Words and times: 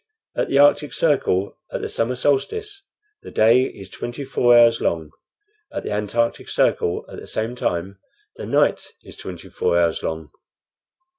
At 0.35 0.47
the 0.49 0.57
arctic 0.57 0.93
circle 0.93 1.59
at 1.71 1.81
the 1.81 1.87
summer 1.87 2.15
solstice 2.15 2.87
the 3.21 3.29
day 3.29 3.65
is 3.65 3.87
twenty 3.87 4.25
four 4.25 4.57
hours 4.57 4.81
long. 4.81 5.11
At 5.71 5.83
the 5.83 5.91
antarctic 5.91 6.49
circle 6.49 7.05
at 7.07 7.19
the 7.19 7.27
same 7.27 7.53
time 7.53 7.99
the 8.35 8.47
night 8.47 8.93
is 9.03 9.15
twenty 9.15 9.49
four 9.51 9.79
hours 9.79 10.01
long." 10.01 10.31